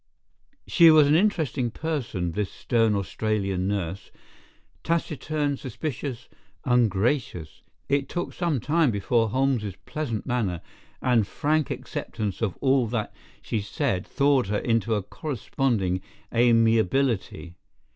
[0.65, 6.27] She was an interesting person, this stern Australian nurse—taciturn, suspicious,
[6.65, 10.61] ungracious, it took some time before Holmes's pleasant manner
[11.03, 16.01] and frank acceptance of all that she said thawed her into a corresponding
[16.33, 17.53] amiability.